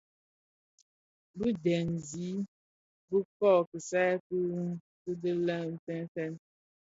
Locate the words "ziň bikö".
2.07-3.51